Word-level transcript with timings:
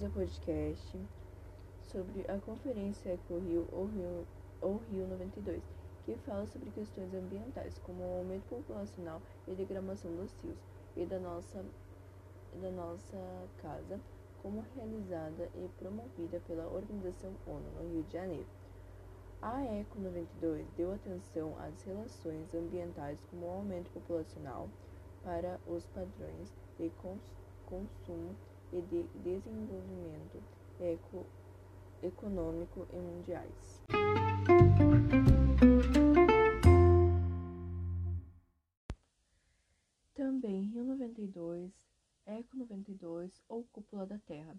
bem-vindos 0.00 0.04
ao 0.04 0.10
podcast 0.10 0.98
sobre 1.82 2.24
a 2.30 2.38
Conferência 2.38 3.10
Eco 3.10 3.38
Rio 3.38 3.68
ou 3.70 3.86
Rio, 3.86 4.26
ou 4.62 4.80
Rio 4.90 5.06
92, 5.06 5.62
que 6.04 6.16
fala 6.24 6.46
sobre 6.46 6.70
questões 6.70 7.12
ambientais, 7.12 7.78
como 7.80 8.02
o 8.02 8.18
aumento 8.18 8.48
populacional 8.48 9.20
e 9.46 9.54
degradação 9.54 10.14
dos 10.16 10.32
rios, 10.42 10.58
e 10.96 11.04
da 11.04 11.18
nossa, 11.18 11.64
da 12.62 12.70
nossa 12.70 13.16
casa, 13.60 14.00
como 14.42 14.64
realizada 14.74 15.50
e 15.54 15.68
promovida 15.78 16.40
pela 16.46 16.66
Organização 16.66 17.32
ONU 17.46 17.70
no 17.78 17.92
Rio 17.92 18.02
de 18.04 18.12
Janeiro. 18.12 18.46
A 19.42 19.62
ECO 19.64 19.98
92 19.98 20.66
deu 20.76 20.94
atenção 20.94 21.54
às 21.58 21.82
relações 21.82 22.54
ambientais 22.54 23.22
como 23.30 23.46
o 23.46 23.50
aumento 23.50 23.90
populacional 23.90 24.68
para 25.22 25.60
os 25.66 25.84
padrões 25.86 26.52
de 26.78 26.90
consumo 27.66 28.34
e 28.72 28.80
de 28.82 29.02
desenvolvimento 29.22 30.42
eco 30.78 31.26
econômico 32.02 32.86
e 32.92 32.96
mundiais. 32.96 33.82
Também 40.14 40.64
Rio 40.64 40.84
92, 40.84 41.72
Eco 42.26 42.56
92 42.56 43.42
ou 43.48 43.64
Cúpula 43.64 44.06
da 44.06 44.18
Terra, 44.18 44.56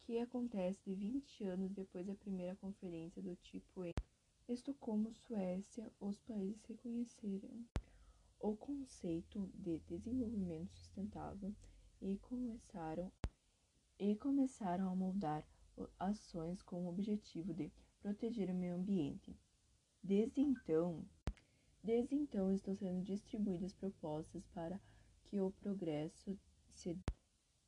que 0.00 0.18
acontece 0.18 0.80
de 0.84 0.94
20 0.94 1.44
anos 1.44 1.72
depois 1.72 2.06
da 2.06 2.14
primeira 2.14 2.54
conferência 2.56 3.22
do 3.22 3.34
tipo 3.36 3.84
em 3.84 3.94
Estocolmo, 4.48 5.12
Suécia, 5.12 5.90
os 5.98 6.20
países 6.20 6.62
reconheceram 6.66 7.50
o 8.38 8.54
conceito 8.54 9.50
de 9.54 9.80
desenvolvimento 9.80 10.72
sustentável 10.76 11.52
e 12.00 12.16
começaram 12.18 13.10
e 13.98 14.14
começaram 14.16 14.90
a 14.90 14.94
moldar 14.94 15.46
ações 15.98 16.62
com 16.62 16.84
o 16.84 16.88
objetivo 16.88 17.52
de 17.52 17.70
proteger 18.00 18.50
o 18.50 18.54
meio 18.54 18.74
ambiente. 18.74 19.36
Desde 20.02 20.40
então, 20.40 21.04
desde 21.82 22.14
então 22.14 22.52
estão 22.52 22.74
sendo 22.76 23.02
distribuídas 23.02 23.74
propostas 23.74 24.46
para 24.54 24.80
que 25.24 25.40
o 25.40 25.50
progresso 25.50 26.38
se 26.72 26.96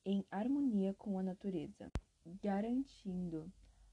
em 0.05 0.25
harmonia 0.31 0.95
com 0.95 1.19
a 1.19 1.23
natureza, 1.23 1.91
garantindo 2.43 3.51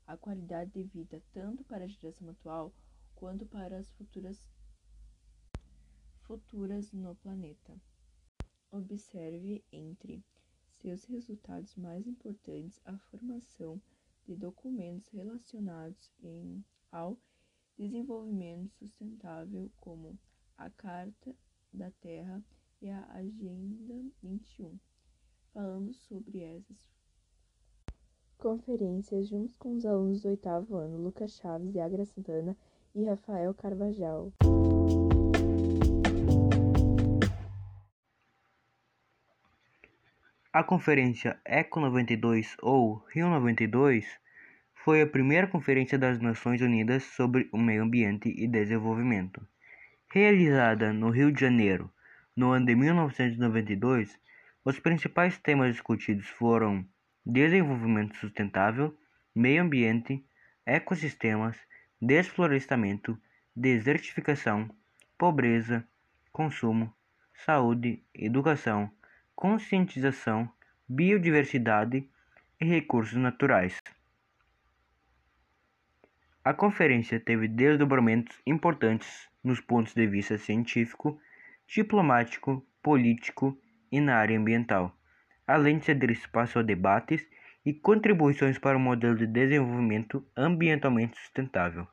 a 0.08 0.16
qualidade 0.16 0.72
de 0.72 0.84
vida 0.84 1.22
tanto 1.34 1.64
para 1.64 1.86
a 1.86 1.88
geração 1.88 2.30
atual 2.30 2.74
quanto 3.16 3.46
para 3.46 3.78
as 3.78 3.90
futuras 3.94 4.46
futuras 6.22 6.92
no 6.92 7.16
planeta. 7.16 7.76
Observe 8.72 9.64
entre 9.72 10.24
seus 10.86 11.06
resultados 11.06 11.76
mais 11.76 12.06
importantes 12.06 12.80
a 12.86 12.96
formação 13.10 13.82
de 14.24 14.36
documentos 14.36 15.10
relacionados 15.10 16.12
em, 16.22 16.64
ao 16.92 17.18
desenvolvimento 17.76 18.72
sustentável, 18.78 19.72
como 19.78 20.16
a 20.56 20.70
Carta 20.70 21.36
da 21.74 21.90
Terra 22.02 22.44
e 22.82 22.90
a 22.90 23.04
Agenda 23.14 23.96
21, 24.22 24.78
falando 25.52 25.92
sobre 25.92 26.42
essas 26.42 26.78
conferências 28.38 29.28
junto 29.28 29.58
com 29.58 29.74
os 29.74 29.86
alunos 29.88 30.22
do 30.22 30.30
oitavo 30.30 30.76
ano, 30.76 30.98
Lucas 30.98 31.32
Chaves, 31.32 31.74
Yagra 31.74 32.06
Santana 32.06 32.56
e 32.94 33.04
Rafael 33.04 33.56
Carvajal. 33.56 34.32
A 40.58 40.64
Conferência 40.64 41.38
ECO 41.44 41.82
92 41.82 42.56
ou 42.62 43.04
Rio 43.14 43.30
92 43.30 44.06
foi 44.74 45.02
a 45.02 45.06
primeira 45.06 45.48
conferência 45.48 45.98
das 45.98 46.18
Nações 46.22 46.62
Unidas 46.62 47.04
sobre 47.04 47.50
o 47.52 47.58
Meio 47.58 47.84
Ambiente 47.84 48.34
e 48.38 48.48
Desenvolvimento. 48.48 49.46
Realizada 50.08 50.94
no 50.94 51.10
Rio 51.10 51.30
de 51.30 51.42
Janeiro 51.42 51.92
no 52.34 52.52
ano 52.52 52.68
de 52.68 52.74
1992, 52.74 54.18
os 54.64 54.80
principais 54.80 55.38
temas 55.38 55.74
discutidos 55.74 56.30
foram 56.30 56.88
desenvolvimento 57.26 58.16
sustentável, 58.16 58.98
meio 59.36 59.62
ambiente, 59.62 60.26
ecossistemas, 60.66 61.58
desflorestamento, 62.02 63.20
desertificação, 63.54 64.70
pobreza, 65.18 65.86
consumo, 66.32 66.96
saúde, 67.34 68.02
educação, 68.14 68.90
conscientização, 69.36 70.50
biodiversidade 70.88 72.10
e 72.60 72.66
recursos 72.66 73.18
naturais. 73.18 73.82
A 76.44 76.54
conferência 76.54 77.20
teve 77.20 77.48
desdobramentos 77.48 78.40
importantes 78.46 79.28
nos 79.44 79.60
pontos 79.60 79.94
de 79.94 80.08
vista 80.08 80.38
científico, 80.38 81.20
diplomático, 81.68 82.66
político 82.82 83.60
e 83.92 84.00
na 84.00 84.16
área 84.16 84.38
ambiental, 84.38 84.96
além 85.46 85.80
de 85.80 85.86
ceder 85.86 86.12
espaço 86.12 86.60
a 86.60 86.62
debates 86.62 87.28
e 87.66 87.74
contribuições 87.74 88.60
para 88.60 88.78
o 88.78 88.80
modelo 88.80 89.18
de 89.18 89.26
desenvolvimento 89.26 90.26
ambientalmente 90.38 91.18
sustentável. 91.18 91.88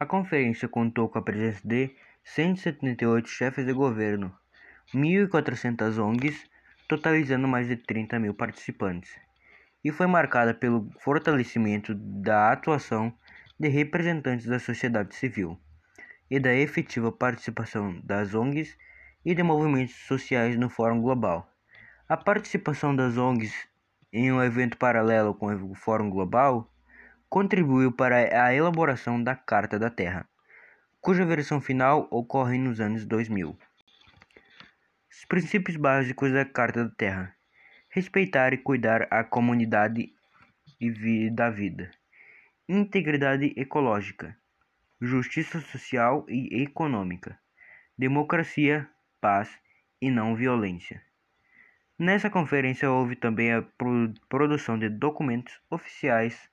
A 0.00 0.06
conferência 0.06 0.68
contou 0.68 1.08
com 1.08 1.18
a 1.18 1.22
presença 1.22 1.60
de 1.66 1.90
178 2.22 3.28
chefes 3.28 3.66
de 3.66 3.72
governo, 3.72 4.32
1.400 4.94 5.98
ONGs, 5.98 6.48
totalizando 6.86 7.48
mais 7.48 7.66
de 7.66 7.76
30 7.76 8.16
mil 8.20 8.32
participantes, 8.32 9.18
e 9.82 9.90
foi 9.90 10.06
marcada 10.06 10.54
pelo 10.54 10.88
fortalecimento 11.00 11.96
da 11.96 12.52
atuação 12.52 13.12
de 13.58 13.66
representantes 13.66 14.46
da 14.46 14.60
sociedade 14.60 15.16
civil 15.16 15.58
e 16.30 16.38
da 16.38 16.54
efetiva 16.54 17.10
participação 17.10 18.00
das 18.04 18.34
ONGs 18.34 18.78
e 19.24 19.34
de 19.34 19.42
movimentos 19.42 19.96
sociais 20.06 20.56
no 20.56 20.70
Fórum 20.70 21.00
Global. 21.00 21.52
A 22.08 22.16
participação 22.16 22.94
das 22.94 23.16
ONGs 23.16 23.52
em 24.12 24.30
um 24.30 24.40
evento 24.40 24.76
paralelo 24.76 25.34
com 25.34 25.52
o 25.52 25.74
Fórum 25.74 26.08
Global 26.08 26.72
contribuiu 27.28 27.92
para 27.92 28.46
a 28.46 28.54
elaboração 28.54 29.22
da 29.22 29.36
Carta 29.36 29.78
da 29.78 29.90
Terra, 29.90 30.26
cuja 31.00 31.26
versão 31.26 31.60
final 31.60 32.08
ocorre 32.10 32.56
nos 32.58 32.80
anos 32.80 33.04
2000. 33.04 33.58
Os 35.10 35.24
princípios 35.26 35.76
básicos 35.76 36.32
da 36.32 36.44
Carta 36.44 36.84
da 36.84 36.90
Terra: 36.90 37.34
respeitar 37.90 38.52
e 38.52 38.58
cuidar 38.58 39.06
a 39.10 39.22
comunidade 39.22 40.12
e 40.80 41.30
da 41.30 41.50
vida, 41.50 41.90
integridade 42.68 43.52
ecológica, 43.56 44.36
justiça 45.00 45.60
social 45.60 46.24
e 46.28 46.62
econômica, 46.62 47.38
democracia, 47.96 48.88
paz 49.20 49.50
e 50.00 50.10
não 50.10 50.34
violência. 50.34 51.02
Nessa 51.98 52.30
conferência 52.30 52.90
houve 52.90 53.16
também 53.16 53.52
a 53.52 53.64
produção 54.28 54.78
de 54.78 54.88
documentos 54.88 55.60
oficiais 55.68 56.48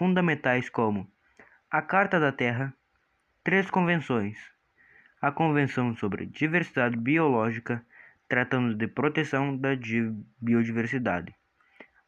fundamentais 0.00 0.70
como 0.70 1.06
a 1.70 1.82
Carta 1.82 2.18
da 2.18 2.32
Terra, 2.32 2.72
três 3.44 3.70
convenções: 3.70 4.38
a 5.20 5.30
Convenção 5.30 5.94
sobre 5.94 6.24
Diversidade 6.24 6.96
Biológica, 6.96 7.84
tratando 8.26 8.74
de 8.74 8.88
proteção 8.88 9.54
da 9.54 9.68
biodiversidade, 10.40 11.34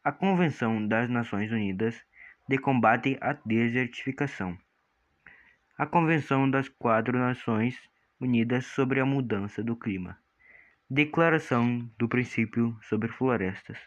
a 0.03 0.11
Convenção 0.11 0.87
das 0.87 1.07
Nações 1.07 1.51
Unidas 1.51 2.03
de 2.49 2.57
combate 2.57 3.15
à 3.21 3.33
desertificação, 3.45 4.57
a 5.77 5.85
Convenção 5.85 6.49
das 6.49 6.67
Quatro 6.67 7.19
Nações 7.19 7.79
Unidas 8.19 8.65
sobre 8.65 9.01
a 9.01 9.05
Mudança 9.05 9.61
do 9.63 9.75
Clima, 9.75 10.17
Declaração 10.89 11.87
do 11.99 12.09
Princípio 12.09 12.75
sobre 12.81 13.07
Florestas, 13.07 13.77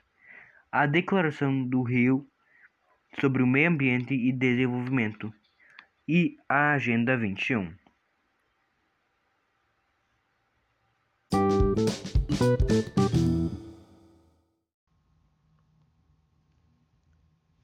a 0.70 0.86
Declaração 0.86 1.66
do 1.66 1.82
Rio 1.82 2.24
sobre 3.20 3.42
o 3.42 3.46
Meio 3.46 3.70
Ambiente 3.70 4.12
e 4.14 4.30
Desenvolvimento 4.30 5.32
e 6.06 6.36
a 6.48 6.74
Agenda 6.74 7.16
21. 7.16 7.74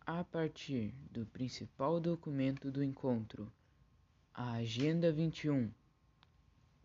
A 0.07 0.25
partir 0.25 0.95
do 1.11 1.27
principal 1.27 2.01
documento 2.01 2.71
do 2.71 2.83
encontro, 2.83 3.53
a 4.33 4.53
Agenda 4.55 5.13
21, 5.13 5.71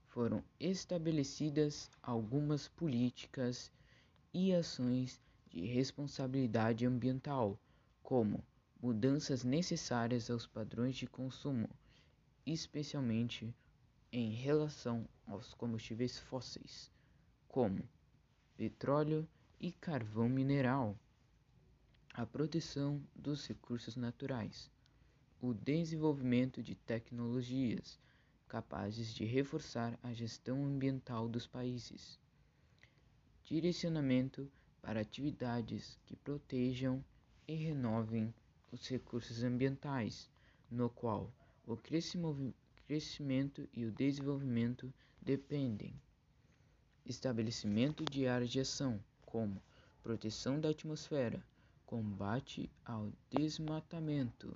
foram 0.07 0.43
estabelecidas 0.59 1.89
algumas 2.01 2.67
políticas 2.67 3.71
e 4.33 4.53
ações 4.53 5.21
de 5.49 5.65
responsabilidade 5.65 6.85
ambiental, 6.85 7.57
como 8.03 8.43
mudanças 8.81 9.43
necessárias 9.43 10.29
aos 10.29 10.45
padrões 10.45 10.95
de 10.95 11.07
consumo, 11.07 11.69
especialmente 12.45 13.53
em 14.11 14.31
relação 14.31 15.07
aos 15.25 15.53
combustíveis 15.53 16.19
fósseis, 16.19 16.91
como 17.47 17.87
petróleo 18.55 19.27
e 19.59 19.71
carvão 19.71 20.29
mineral, 20.29 20.97
a 22.13 22.25
proteção 22.25 23.01
dos 23.15 23.47
recursos 23.47 23.95
naturais, 23.95 24.71
o 25.41 25.53
desenvolvimento 25.53 26.63
de 26.63 26.75
tecnologias 26.75 27.99
capazes 28.47 29.13
de 29.13 29.25
reforçar 29.25 29.99
a 30.01 30.13
gestão 30.13 30.65
ambiental 30.65 31.27
dos 31.27 31.45
países, 31.45 32.19
direcionamento 33.43 34.49
para 34.81 35.01
atividades 35.01 35.99
que 36.05 36.15
protejam 36.15 37.03
e 37.47 37.55
renovem 37.55 38.33
os 38.79 38.87
recursos 38.89 39.43
ambientais, 39.43 40.29
no 40.69 40.87
qual 40.87 41.33
o 41.65 41.75
crescimento 41.75 43.67
e 43.73 43.85
o 43.85 43.91
desenvolvimento 43.91 44.93
dependem. 45.19 45.99
Estabelecimento 47.03 48.05
de 48.05 48.27
áreas 48.27 48.51
de 48.51 48.59
ação, 48.59 49.03
como 49.25 49.59
proteção 50.03 50.59
da 50.59 50.69
atmosfera, 50.69 51.43
combate 51.87 52.69
ao 52.85 53.11
desmatamento, 53.31 54.55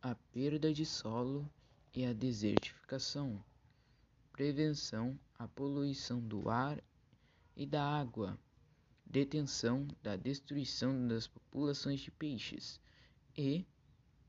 a 0.00 0.14
perda 0.14 0.72
de 0.72 0.86
solo 0.86 1.46
e 1.94 2.06
a 2.06 2.14
desertificação, 2.14 3.44
prevenção 4.32 5.18
à 5.38 5.46
poluição 5.46 6.20
do 6.20 6.48
ar 6.48 6.82
e 7.54 7.66
da 7.66 7.84
água, 7.84 8.38
detenção 9.04 9.86
da 10.02 10.16
destruição 10.16 11.06
das 11.06 11.26
populações 11.26 12.00
de 12.00 12.10
peixes 12.10 12.80
e 13.40 13.64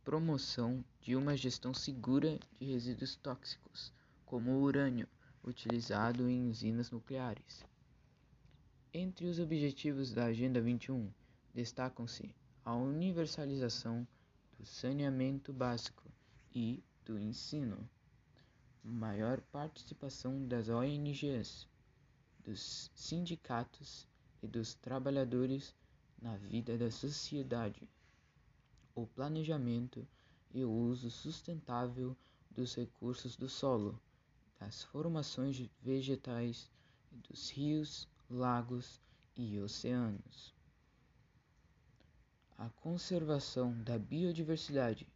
promoção 0.06 0.86
de 1.02 1.16
uma 1.16 1.36
gestão 1.36 1.74
segura 1.74 2.40
de 2.60 2.66
resíduos 2.66 3.16
tóxicos, 3.16 3.92
como 4.24 4.52
o 4.52 4.62
urânio, 4.62 5.08
utilizado 5.44 6.30
em 6.30 6.48
usinas 6.48 6.92
nucleares. 6.92 7.66
Entre 8.94 9.26
os 9.26 9.40
objetivos 9.40 10.14
da 10.14 10.26
Agenda 10.26 10.62
21 10.62 11.12
destacam-se 11.56 12.36
a 12.64 12.76
universalização 12.76 14.08
do 14.60 14.66
saneamento 14.68 15.52
básico 15.52 16.04
e 16.54 16.84
do 17.04 17.18
ensino, 17.18 17.90
maior 18.84 19.42
participação 19.52 20.48
das 20.48 20.70
ONGs, 20.70 21.68
dos 22.46 22.92
sindicatos 22.94 24.08
e 24.44 24.48
dos 24.48 24.76
trabalhadores 24.76 25.74
na 26.22 26.38
vida 26.38 26.78
da 26.78 26.92
sociedade 26.92 27.90
o 29.02 29.08
planejamento 29.08 30.08
e 30.52 30.64
o 30.64 30.72
uso 30.72 31.10
sustentável 31.10 32.16
dos 32.52 32.76
recursos 32.76 33.36
do 33.36 33.48
solo, 33.48 34.00
das 34.60 34.84
formações 34.84 35.70
vegetais, 35.82 36.70
dos 37.12 37.50
rios, 37.50 38.08
lagos 38.30 39.02
e 39.36 39.60
oceanos. 39.60 40.54
A 42.58 42.70
conservação 42.70 43.82
da 43.84 43.98
biodiversidade. 43.98 45.08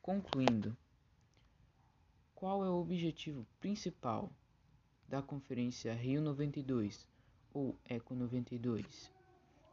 Concluindo, 0.00 0.76
qual 2.34 2.64
é 2.64 2.68
o 2.68 2.80
objetivo 2.80 3.46
principal 3.58 4.30
da 5.08 5.22
Conferência 5.22 5.92
Rio 5.94 6.20
92 6.20 7.08
ou 7.52 7.76
Eco 7.84 8.14
92? 8.14 9.10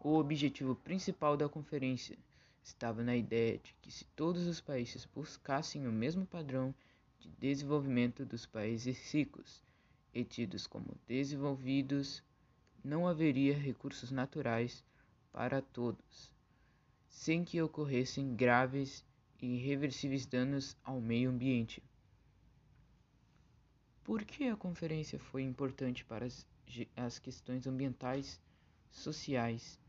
O 0.03 0.15
objetivo 0.17 0.75
principal 0.75 1.37
da 1.37 1.47
conferência 1.47 2.17
estava 2.63 3.03
na 3.03 3.15
ideia 3.15 3.59
de 3.59 3.71
que 3.79 3.91
se 3.91 4.03
todos 4.15 4.47
os 4.47 4.59
países 4.59 5.05
buscassem 5.05 5.87
o 5.87 5.91
mesmo 5.91 6.25
padrão 6.25 6.73
de 7.19 7.29
desenvolvimento 7.29 8.25
dos 8.25 8.47
países 8.47 9.13
ricos 9.13 9.63
e 10.11 10.23
tidos 10.23 10.65
como 10.65 10.97
desenvolvidos, 11.07 12.23
não 12.83 13.07
haveria 13.07 13.55
recursos 13.55 14.09
naturais 14.09 14.83
para 15.31 15.61
todos, 15.61 16.33
sem 17.07 17.43
que 17.43 17.61
ocorressem 17.61 18.35
graves 18.35 19.05
e 19.39 19.45
irreversíveis 19.57 20.25
danos 20.25 20.75
ao 20.83 20.99
meio 20.99 21.29
ambiente. 21.29 21.83
Por 24.03 24.25
que 24.25 24.45
a 24.45 24.57
conferência 24.57 25.19
foi 25.19 25.43
importante 25.43 26.03
para 26.03 26.25
as, 26.25 26.43
as 26.95 27.19
questões 27.19 27.67
ambientais, 27.67 28.41
sociais 28.89 29.79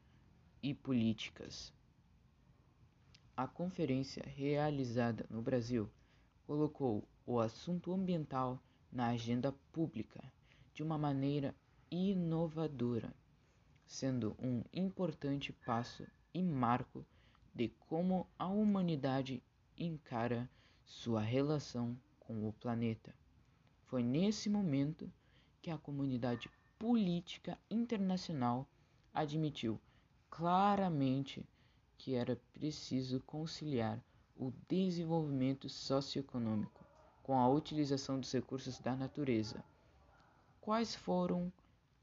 e 0.63 0.73
políticas. 0.73 1.73
A 3.37 3.47
conferência 3.47 4.23
realizada 4.27 5.27
no 5.29 5.43
Brasil 5.43 5.91
colocou 6.47 7.03
o 7.27 7.41
assunto 7.41 7.93
ambiental 7.93 8.63
na 8.91 9.09
agenda 9.09 9.53
pública 9.73 10.23
de 10.75 10.83
uma 10.83 10.97
maneira 10.97 11.55
inovadora, 11.91 13.13
sendo 13.87 14.37
um 14.39 14.63
importante 14.73 15.53
passo 15.53 16.07
e 16.33 16.43
marco 16.43 17.05
de 17.55 17.69
como 17.89 18.27
a 18.39 18.47
humanidade 18.47 19.43
encara 19.77 20.49
sua 20.85 21.21
relação 21.21 21.99
com 22.21 22.49
o 22.49 22.53
planeta. 22.53 23.15
Foi 23.87 24.03
nesse 24.03 24.49
momento 24.49 25.11
que 25.61 25.71
a 25.71 25.79
comunidade 25.79 26.51
política 26.79 27.59
internacional 27.71 28.69
admitiu 29.13 29.81
claramente 30.33 31.47
que 31.99 32.15
era 32.15 32.41
preciso 32.55 33.21
conciliar 33.21 34.03
o 34.35 34.51
desenvolvimento 34.67 35.69
socioeconômico 35.69 36.83
com 37.23 37.39
a 37.39 37.47
utilização 37.51 38.19
dos 38.19 38.33
recursos 38.33 38.79
da 38.79 38.97
natureza. 38.97 39.63
Quais 40.59 40.95
foram 40.95 41.53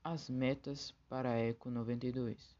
as 0.04 0.30
metas 0.30 0.94
para 1.10 1.32
a 1.32 1.38
Eco 1.38 1.72
92? 1.72 2.56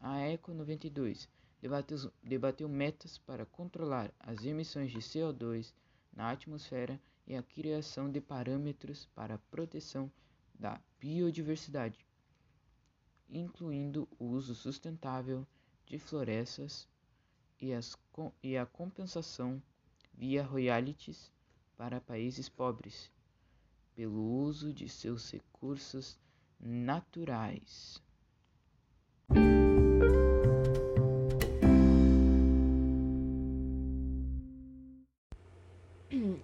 A 0.00 0.18
Eco 0.18 0.52
92 0.52 1.28
debateu, 1.62 2.12
debateu 2.20 2.68
metas 2.68 3.18
para 3.18 3.46
controlar 3.46 4.12
as 4.18 4.44
emissões 4.44 4.90
de 4.90 4.98
CO2 4.98 5.72
na 6.12 6.32
atmosfera 6.32 7.00
e 7.24 7.36
a 7.36 7.42
criação 7.42 8.10
de 8.10 8.20
parâmetros 8.20 9.06
para 9.14 9.36
a 9.36 9.42
proteção 9.48 10.10
da 10.58 10.80
biodiversidade 10.98 12.07
incluindo 13.30 14.08
o 14.18 14.26
uso 14.26 14.54
sustentável 14.54 15.46
de 15.86 15.98
florestas 15.98 16.88
e, 17.60 17.70
e 18.42 18.56
a 18.56 18.66
compensação 18.66 19.62
via 20.14 20.42
royalties 20.42 21.30
para 21.76 22.00
países 22.00 22.48
pobres 22.48 23.10
pelo 23.94 24.20
uso 24.20 24.72
de 24.72 24.88
seus 24.88 25.30
recursos 25.30 26.18
naturais. 26.60 28.02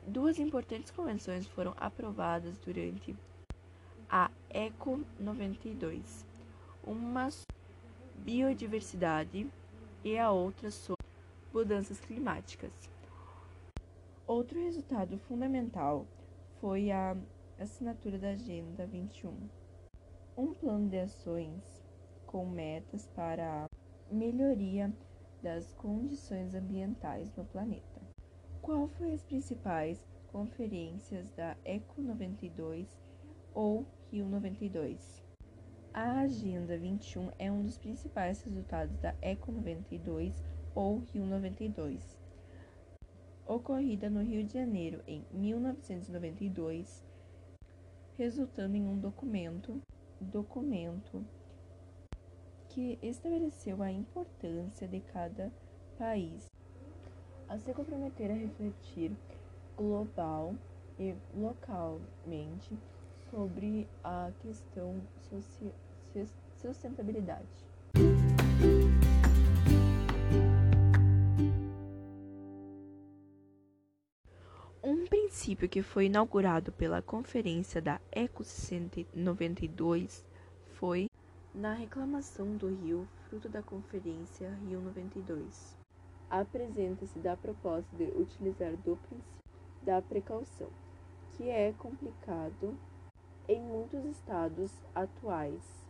Duas 0.06 0.38
importantes 0.38 0.90
convenções 0.90 1.46
foram 1.46 1.74
aprovadas 1.76 2.56
durante 2.58 3.16
a 4.08 4.30
ECO 4.50 5.04
92 5.18 6.33
uma 6.86 7.28
biodiversidade 8.16 9.50
e 10.02 10.18
a 10.18 10.30
outra 10.30 10.70
sobre 10.70 11.04
mudanças 11.52 12.00
climáticas. 12.00 12.72
Outro 14.26 14.58
resultado 14.60 15.18
fundamental 15.18 16.06
foi 16.60 16.90
a 16.90 17.16
assinatura 17.58 18.18
da 18.18 18.30
Agenda 18.30 18.86
21, 18.86 19.34
um 20.36 20.52
plano 20.54 20.88
de 20.88 20.98
ações 20.98 21.82
com 22.26 22.46
metas 22.46 23.06
para 23.14 23.64
a 23.64 24.14
melhoria 24.14 24.92
das 25.42 25.72
condições 25.74 26.54
ambientais 26.54 27.34
no 27.36 27.44
planeta. 27.44 28.00
Qual 28.60 28.88
foi 28.88 29.12
as 29.12 29.22
principais 29.22 30.04
conferências 30.32 31.30
da 31.32 31.56
Eco 31.64 32.00
92 32.00 32.98
ou 33.54 33.86
Rio 34.10 34.26
92? 34.26 35.23
A 35.96 36.22
Agenda 36.22 36.76
21 36.76 37.30
é 37.38 37.52
um 37.52 37.62
dos 37.62 37.78
principais 37.78 38.42
resultados 38.42 38.98
da 38.98 39.14
Eco 39.22 39.52
92 39.52 40.34
ou 40.74 40.98
Rio 41.12 41.24
92, 41.24 42.18
ocorrida 43.46 44.10
no 44.10 44.20
Rio 44.20 44.42
de 44.42 44.54
Janeiro 44.54 45.00
em 45.06 45.24
1992, 45.30 47.00
resultando 48.18 48.74
em 48.76 48.84
um 48.84 48.98
documento, 48.98 49.80
documento 50.20 51.24
que 52.70 52.98
estabeleceu 53.00 53.80
a 53.80 53.92
importância 53.92 54.88
de 54.88 54.98
cada 54.98 55.52
país 55.96 56.50
a 57.48 57.56
se 57.56 57.72
comprometer 57.72 58.32
a 58.32 58.34
refletir 58.34 59.12
global 59.76 60.56
e 60.98 61.14
localmente 61.36 62.76
sobre 63.30 63.88
a 64.02 64.32
questão 64.40 65.00
social 65.30 65.83
sustentabilidade. 66.56 67.64
princípio 75.44 75.68
que 75.68 75.82
foi 75.82 76.06
inaugurado 76.06 76.72
pela 76.72 77.02
Conferência 77.02 77.82
da 77.82 78.00
ECO 78.10 78.42
92 79.14 80.24
foi 80.74 81.10
na 81.54 81.74
reclamação 81.74 82.56
do 82.56 82.68
Rio, 82.68 83.06
fruto 83.28 83.48
da 83.48 83.62
Conferência 83.62 84.48
Rio 84.66 84.80
92. 84.80 85.76
Apresenta-se 86.30 87.18
da 87.18 87.36
proposta 87.36 87.94
de 87.96 88.04
utilizar 88.04 88.76
do 88.78 88.96
princípio 88.96 89.42
da 89.82 90.00
precaução, 90.00 90.70
que 91.34 91.50
é 91.50 91.72
complicado 91.72 92.74
em 93.46 93.60
muitos 93.60 94.04
estados 94.06 94.72
atuais, 94.94 95.83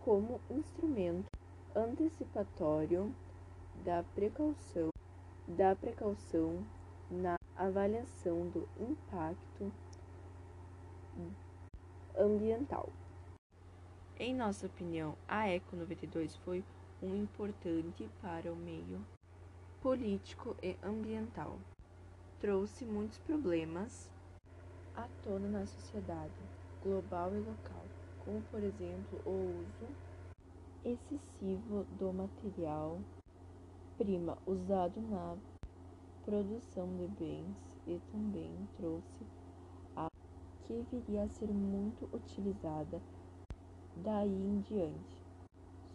como 0.00 0.40
instrumento 0.50 1.28
antecipatório 1.74 3.14
da 3.84 4.02
precaução, 4.14 4.88
da 5.46 5.76
precaução 5.76 6.64
na 7.10 7.36
avaliação 7.56 8.48
do 8.48 8.68
impacto 8.78 9.70
ambiental. 12.18 12.88
Em 14.18 14.34
nossa 14.34 14.66
opinião, 14.66 15.16
a 15.28 15.48
Eco 15.48 15.76
92 15.76 16.36
foi 16.36 16.64
um 17.02 17.14
importante 17.16 18.08
para 18.20 18.52
o 18.52 18.56
meio 18.56 19.04
político 19.80 20.56
e 20.62 20.76
ambiental. 20.82 21.58
Trouxe 22.38 22.84
muitos 22.84 23.18
problemas 23.18 24.10
à 24.94 25.06
tona 25.22 25.48
na 25.48 25.66
sociedade 25.66 26.34
global 26.82 27.34
e 27.34 27.38
local, 27.38 27.84
como 28.24 28.42
por 28.50 28.62
exemplo 28.62 29.20
o 29.24 29.62
uso 29.62 29.88
excessivo 30.84 31.84
do 31.98 32.12
material 32.12 32.98
prima 33.98 34.36
usado 34.46 35.00
na 35.00 35.36
produção 36.24 36.88
de 36.96 37.06
bens 37.18 37.56
e 37.86 37.98
também 38.12 38.50
trouxe 38.76 39.26
a 39.96 40.06
que 40.66 40.86
viria 40.90 41.24
a 41.24 41.28
ser 41.28 41.48
muito 41.48 42.08
utilizada 42.14 43.00
daí 43.96 44.28
em 44.28 44.60
diante. 44.60 45.20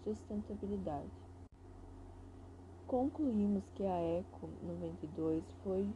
Sustentabilidade. 0.04 1.10
Concluímos 2.86 3.64
que 3.76 3.84
a 3.84 4.00
Eco 4.20 4.48
92 4.62 5.44
foi 5.64 5.90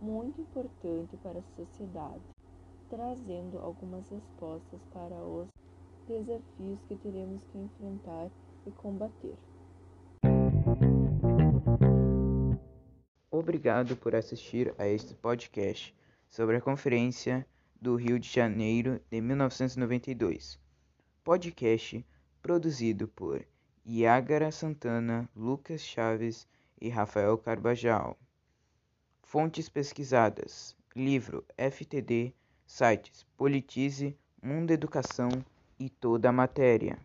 muito 0.00 0.40
importante 0.40 1.16
para 1.18 1.38
a 1.38 1.56
sociedade, 1.56 2.31
trazendo 2.92 3.58
algumas 3.58 4.06
respostas 4.10 4.78
para 4.92 5.16
os 5.24 5.48
desafios 6.06 6.78
que 6.86 6.94
teremos 6.96 7.42
que 7.50 7.56
enfrentar 7.56 8.30
e 8.66 8.70
combater. 8.72 9.34
Obrigado 13.30 13.96
por 13.96 14.14
assistir 14.14 14.74
a 14.76 14.86
este 14.86 15.14
podcast 15.14 15.96
sobre 16.28 16.58
a 16.58 16.60
Conferência 16.60 17.46
do 17.80 17.96
Rio 17.96 18.18
de 18.18 18.28
Janeiro 18.28 19.00
de 19.10 19.22
1992. 19.22 20.60
Podcast 21.24 22.04
produzido 22.42 23.08
por 23.08 23.42
Iágara 23.86 24.52
Santana, 24.52 25.30
Lucas 25.34 25.80
Chaves 25.80 26.46
e 26.78 26.90
Rafael 26.90 27.38
Carbajal. 27.38 28.18
Fontes 29.22 29.70
pesquisadas: 29.70 30.76
livro 30.94 31.42
FTD, 31.56 32.34
sites 32.72 33.26
Politize, 33.36 34.16
Mundo 34.42 34.70
Educação 34.70 35.28
e 35.78 35.90
toda 35.90 36.30
a 36.30 36.32
matéria. 36.32 36.98